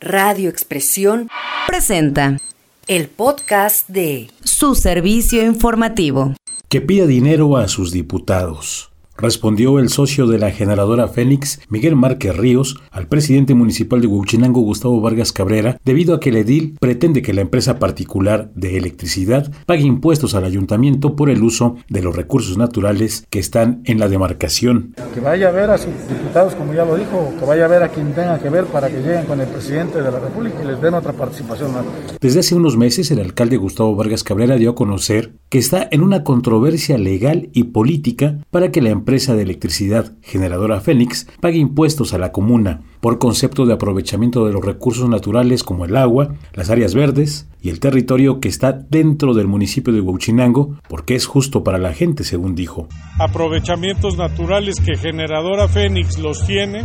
Radio 0.00 0.50
Expresión 0.50 1.28
presenta 1.66 2.38
el 2.86 3.08
podcast 3.08 3.88
de 3.88 4.28
su 4.42 4.74
servicio 4.74 5.42
informativo. 5.44 6.34
Que 6.68 6.80
pida 6.80 7.06
dinero 7.06 7.56
a 7.56 7.68
sus 7.68 7.92
diputados 7.92 8.93
respondió 9.16 9.78
el 9.78 9.88
socio 9.88 10.26
de 10.26 10.38
la 10.38 10.50
generadora 10.50 11.08
Fénix, 11.08 11.60
Miguel 11.68 11.96
Márquez 11.96 12.36
Ríos, 12.36 12.80
al 12.90 13.08
presidente 13.08 13.54
municipal 13.54 14.00
de 14.00 14.06
Huachinango, 14.06 14.60
Gustavo 14.60 15.00
Vargas 15.00 15.32
Cabrera, 15.32 15.78
debido 15.84 16.14
a 16.14 16.20
que 16.20 16.30
el 16.30 16.36
edil 16.36 16.76
pretende 16.80 17.22
que 17.22 17.32
la 17.32 17.40
empresa 17.40 17.78
particular 17.78 18.50
de 18.54 18.76
electricidad 18.76 19.50
pague 19.66 19.82
impuestos 19.82 20.34
al 20.34 20.44
ayuntamiento 20.44 21.16
por 21.16 21.30
el 21.30 21.42
uso 21.42 21.76
de 21.88 22.02
los 22.02 22.14
recursos 22.14 22.56
naturales 22.56 23.26
que 23.30 23.38
están 23.38 23.82
en 23.84 23.98
la 23.98 24.08
demarcación. 24.08 24.94
Que 25.14 25.20
vaya 25.20 25.48
a 25.48 25.52
ver 25.52 25.70
a 25.70 25.78
sus 25.78 25.92
diputados, 26.08 26.54
como 26.54 26.74
ya 26.74 26.84
lo 26.84 26.96
dijo, 26.96 27.32
que 27.38 27.44
vaya 27.44 27.64
a 27.64 27.68
ver 27.68 27.82
a 27.82 27.88
quien 27.88 28.12
tenga 28.12 28.38
que 28.38 28.50
ver 28.50 28.64
para 28.66 28.88
que 28.88 28.98
lleguen 28.98 29.26
con 29.26 29.40
el 29.40 29.48
presidente 29.48 30.02
de 30.02 30.10
la 30.10 30.20
República 30.20 30.62
y 30.62 30.66
les 30.66 30.80
den 30.80 30.94
otra 30.94 31.12
participación. 31.12 31.72
Desde 32.20 32.40
hace 32.40 32.54
unos 32.54 32.76
meses, 32.76 33.10
el 33.10 33.20
alcalde 33.20 33.56
Gustavo 33.56 33.94
Vargas 33.94 34.24
Cabrera 34.24 34.56
dio 34.56 34.70
a 34.70 34.74
conocer 34.74 35.32
que 35.54 35.60
está 35.60 35.86
en 35.88 36.02
una 36.02 36.24
controversia 36.24 36.98
legal 36.98 37.48
y 37.52 37.62
política 37.62 38.38
para 38.50 38.72
que 38.72 38.82
la 38.82 38.90
empresa 38.90 39.36
de 39.36 39.42
electricidad 39.42 40.14
generadora 40.20 40.80
Fénix 40.80 41.28
pague 41.40 41.58
impuestos 41.58 42.12
a 42.12 42.18
la 42.18 42.32
comuna 42.32 42.80
por 43.00 43.20
concepto 43.20 43.64
de 43.64 43.74
aprovechamiento 43.74 44.44
de 44.44 44.52
los 44.52 44.64
recursos 44.64 45.08
naturales 45.08 45.62
como 45.62 45.84
el 45.84 45.96
agua, 45.96 46.34
las 46.54 46.70
áreas 46.70 46.96
verdes 46.96 47.48
y 47.62 47.68
el 47.68 47.78
territorio 47.78 48.40
que 48.40 48.48
está 48.48 48.72
dentro 48.72 49.32
del 49.32 49.46
municipio 49.46 49.92
de 49.92 50.00
Huachinango, 50.00 50.74
porque 50.88 51.14
es 51.14 51.24
justo 51.24 51.62
para 51.62 51.78
la 51.78 51.92
gente, 51.92 52.24
según 52.24 52.56
dijo. 52.56 52.88
Aprovechamientos 53.20 54.16
naturales 54.18 54.74
que 54.84 54.96
generadora 54.96 55.68
Fénix 55.68 56.18
los 56.18 56.44
tiene, 56.44 56.82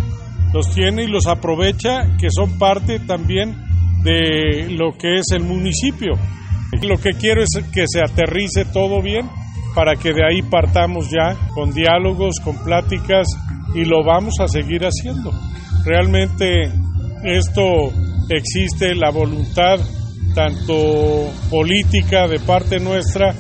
los 0.54 0.72
tiene 0.76 1.06
y 1.06 1.08
los 1.08 1.26
aprovecha, 1.26 2.18
que 2.20 2.28
son 2.30 2.60
parte 2.60 3.00
también 3.00 3.56
de 4.04 4.68
lo 4.70 4.96
que 4.96 5.16
es 5.16 5.32
el 5.32 5.42
municipio. 5.42 6.20
Lo 6.82 6.98
que 6.98 7.12
quiero 7.12 7.42
es 7.42 7.50
que 7.74 7.86
se 7.88 8.02
aterrice 8.02 8.66
todo 8.66 9.02
bien 9.02 9.30
para 9.76 9.96
que 9.96 10.14
de 10.14 10.26
ahí 10.26 10.42
partamos 10.42 11.10
ya 11.10 11.38
con 11.54 11.72
diálogos, 11.72 12.40
con 12.44 12.58
pláticas 12.64 13.28
y 13.76 13.86
lo 13.86 14.04
vamos 14.04 14.36
a 14.40 14.48
seguir 14.48 14.84
haciendo. 14.84 15.32
Realmente 15.86 16.72
esto 17.24 17.92
existe 18.30 18.96
la 18.96 19.12
voluntad 19.12 19.80
tanto 20.34 21.32
política 21.50 22.28
de 22.28 22.40
parte 22.40 22.80
nuestra 22.80 23.34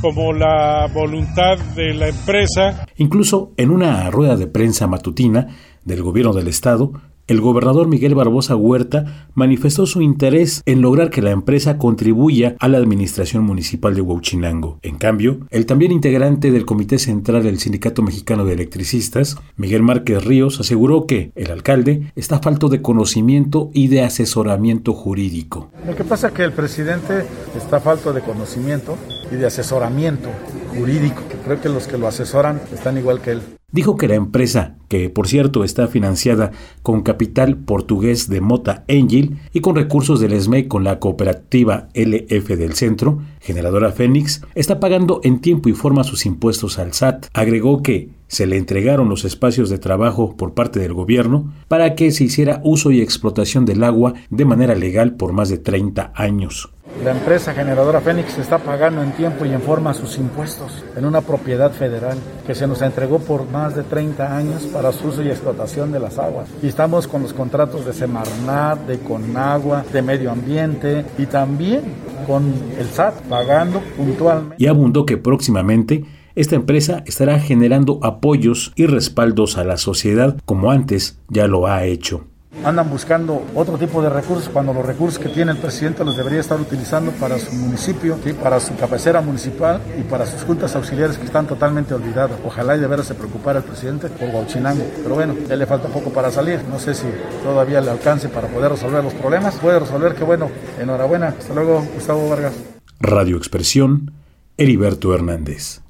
como 0.00 0.32
la 0.32 0.86
voluntad 0.92 1.58
de 1.74 1.94
la 1.94 2.08
empresa. 2.08 2.86
Incluso 2.96 3.52
en 3.56 3.70
una 3.70 4.10
rueda 4.10 4.36
de 4.36 4.46
prensa 4.46 4.86
matutina 4.86 5.48
del 5.84 6.02
gobierno 6.02 6.32
del 6.32 6.48
estado, 6.48 6.92
el 7.28 7.42
gobernador 7.42 7.88
Miguel 7.88 8.14
Barbosa 8.14 8.56
Huerta 8.56 9.28
manifestó 9.34 9.86
su 9.86 10.00
interés 10.00 10.62
en 10.64 10.80
lograr 10.80 11.10
que 11.10 11.22
la 11.22 11.30
empresa 11.30 11.76
contribuya 11.76 12.56
a 12.58 12.68
la 12.68 12.78
administración 12.78 13.44
municipal 13.44 13.94
de 13.94 14.00
Huachinango. 14.00 14.78
En 14.82 14.96
cambio, 14.96 15.40
el 15.50 15.66
también 15.66 15.92
integrante 15.92 16.50
del 16.50 16.64
Comité 16.64 16.98
Central 16.98 17.42
del 17.42 17.58
Sindicato 17.58 18.02
Mexicano 18.02 18.46
de 18.46 18.54
Electricistas, 18.54 19.36
Miguel 19.56 19.82
Márquez 19.82 20.24
Ríos, 20.24 20.58
aseguró 20.58 21.06
que 21.06 21.30
el 21.34 21.50
alcalde 21.50 22.10
está 22.16 22.38
falto 22.38 22.70
de 22.70 22.80
conocimiento 22.80 23.70
y 23.74 23.88
de 23.88 24.02
asesoramiento 24.02 24.94
jurídico. 24.94 25.70
Lo 25.86 25.94
que 25.94 26.04
pasa 26.04 26.28
es 26.28 26.32
que 26.32 26.44
el 26.44 26.52
presidente 26.52 27.26
está 27.54 27.78
falto 27.78 28.14
de 28.14 28.22
conocimiento 28.22 28.96
y 29.30 29.36
de 29.36 29.46
asesoramiento 29.46 30.30
jurídico. 30.78 31.22
Creo 31.44 31.60
que 31.60 31.68
los 31.68 31.86
que 31.86 31.98
lo 31.98 32.06
asesoran 32.06 32.60
están 32.72 32.96
igual 32.98 33.20
que 33.20 33.32
él. 33.32 33.42
Dijo 33.70 33.98
que 33.98 34.08
la 34.08 34.14
empresa, 34.14 34.76
que 34.88 35.10
por 35.10 35.28
cierto 35.28 35.62
está 35.62 35.88
financiada 35.88 36.52
con 36.82 37.02
capital 37.02 37.58
portugués 37.58 38.30
de 38.30 38.40
Mota 38.40 38.82
Angel 38.88 39.36
y 39.52 39.60
con 39.60 39.76
recursos 39.76 40.20
del 40.20 40.32
ESME 40.32 40.68
con 40.68 40.84
la 40.84 40.98
cooperativa 40.98 41.88
LF 41.92 42.48
del 42.56 42.72
Centro, 42.72 43.20
generadora 43.42 43.92
Fénix, 43.92 44.40
está 44.54 44.80
pagando 44.80 45.20
en 45.22 45.40
tiempo 45.40 45.68
y 45.68 45.74
forma 45.74 46.02
sus 46.02 46.24
impuestos 46.24 46.78
al 46.78 46.94
SAT. 46.94 47.26
Agregó 47.34 47.82
que 47.82 48.08
se 48.26 48.46
le 48.46 48.56
entregaron 48.56 49.10
los 49.10 49.26
espacios 49.26 49.68
de 49.68 49.78
trabajo 49.78 50.34
por 50.34 50.54
parte 50.54 50.80
del 50.80 50.94
gobierno 50.94 51.52
para 51.68 51.94
que 51.94 52.10
se 52.10 52.24
hiciera 52.24 52.62
uso 52.64 52.90
y 52.90 53.02
explotación 53.02 53.66
del 53.66 53.84
agua 53.84 54.14
de 54.30 54.46
manera 54.46 54.74
legal 54.76 55.16
por 55.16 55.34
más 55.34 55.50
de 55.50 55.58
30 55.58 56.12
años. 56.14 56.70
La 57.04 57.12
empresa 57.12 57.54
generadora 57.54 58.00
Fénix 58.00 58.38
está 58.38 58.58
pagando 58.58 59.02
en 59.04 59.12
tiempo 59.12 59.44
y 59.46 59.52
en 59.52 59.60
forma 59.60 59.94
sus 59.94 60.18
impuestos 60.18 60.84
en 60.96 61.04
una 61.04 61.20
propiedad 61.20 61.70
federal 61.70 62.18
que 62.44 62.56
se 62.56 62.66
nos 62.66 62.82
entregó 62.82 63.20
por 63.20 63.48
más 63.48 63.76
de 63.76 63.84
30 63.84 64.36
años 64.36 64.64
para 64.66 64.90
su 64.92 65.08
uso 65.08 65.22
y 65.22 65.28
explotación 65.28 65.92
de 65.92 66.00
las 66.00 66.18
aguas. 66.18 66.48
Y 66.60 66.66
estamos 66.66 67.06
con 67.06 67.22
los 67.22 67.32
contratos 67.32 67.86
de 67.86 67.92
Semarnat, 67.92 68.80
de 68.80 68.98
Conagua, 68.98 69.84
de 69.92 70.02
Medio 70.02 70.32
Ambiente 70.32 71.04
y 71.16 71.26
también 71.26 71.82
con 72.26 72.52
el 72.76 72.86
SAT 72.86 73.14
pagando 73.28 73.80
puntualmente. 73.96 74.56
Y 74.58 74.66
abundó 74.66 75.06
que 75.06 75.16
próximamente 75.16 76.04
esta 76.34 76.56
empresa 76.56 77.04
estará 77.06 77.38
generando 77.38 78.00
apoyos 78.02 78.72
y 78.74 78.86
respaldos 78.86 79.56
a 79.56 79.64
la 79.64 79.76
sociedad 79.76 80.36
como 80.44 80.72
antes 80.72 81.20
ya 81.28 81.46
lo 81.46 81.68
ha 81.68 81.84
hecho 81.84 82.27
andan 82.64 82.90
buscando 82.90 83.44
otro 83.54 83.78
tipo 83.78 84.02
de 84.02 84.08
recursos 84.08 84.48
cuando 84.48 84.72
los 84.72 84.84
recursos 84.84 85.18
que 85.18 85.28
tiene 85.28 85.52
el 85.52 85.58
presidente 85.58 86.04
los 86.04 86.16
debería 86.16 86.40
estar 86.40 86.60
utilizando 86.60 87.12
para 87.12 87.38
su 87.38 87.52
municipio, 87.54 88.18
para 88.42 88.60
su 88.60 88.76
cabecera 88.76 89.20
municipal 89.20 89.80
y 89.98 90.02
para 90.02 90.26
sus 90.26 90.42
juntas 90.42 90.74
auxiliares 90.76 91.18
que 91.18 91.24
están 91.24 91.46
totalmente 91.46 91.94
olvidadas. 91.94 92.38
Ojalá 92.44 92.76
y 92.76 92.80
de 92.80 92.86
veras 92.86 93.06
se 93.06 93.14
preocupara 93.14 93.58
el 93.58 93.64
presidente 93.64 94.08
por 94.08 94.28
Huachinango. 94.28 94.84
Pero 95.02 95.14
bueno, 95.14 95.34
ya 95.48 95.56
le 95.56 95.66
falta 95.66 95.88
poco 95.88 96.10
para 96.10 96.30
salir. 96.30 96.60
No 96.70 96.78
sé 96.78 96.94
si 96.94 97.06
todavía 97.42 97.80
le 97.80 97.90
alcance 97.90 98.28
para 98.28 98.48
poder 98.48 98.72
resolver 98.72 99.02
los 99.02 99.14
problemas. 99.14 99.56
Puede 99.56 99.80
resolver, 99.80 100.14
que 100.14 100.24
bueno. 100.24 100.50
Enhorabuena. 100.80 101.34
Hasta 101.38 101.54
luego, 101.54 101.84
Gustavo 101.94 102.28
Vargas. 102.28 102.54
Radio 103.00 103.36
Expresión, 103.36 104.12
Heriberto 104.56 105.14
Hernández. 105.14 105.80